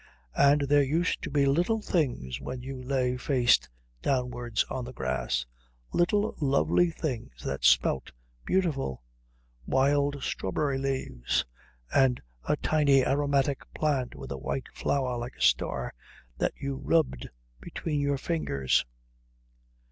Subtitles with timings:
[0.35, 3.59] And there used to be little things when you lay face
[4.01, 5.45] downwards on the grass,
[5.93, 8.11] little lovely things that smelt
[8.43, 9.03] beautiful
[9.67, 11.45] wild strawberry leaves,
[11.93, 12.19] and
[12.49, 15.93] a tiny aromatic plant with a white flower like a star
[16.39, 17.29] that you rubbed
[17.61, 18.83] between your fingers....